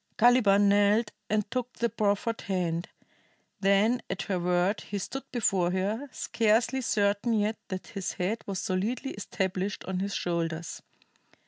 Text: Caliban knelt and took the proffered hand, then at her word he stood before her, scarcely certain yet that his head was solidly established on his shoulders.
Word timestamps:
Caliban 0.17 0.67
knelt 0.67 1.11
and 1.29 1.45
took 1.51 1.73
the 1.73 1.87
proffered 1.87 2.41
hand, 2.41 2.89
then 3.59 4.01
at 4.09 4.23
her 4.23 4.39
word 4.39 4.81
he 4.81 4.97
stood 4.97 5.21
before 5.31 5.69
her, 5.69 6.09
scarcely 6.11 6.81
certain 6.81 7.33
yet 7.33 7.59
that 7.67 7.85
his 7.89 8.13
head 8.13 8.43
was 8.47 8.57
solidly 8.57 9.11
established 9.11 9.85
on 9.85 9.99
his 9.99 10.15
shoulders. 10.15 10.81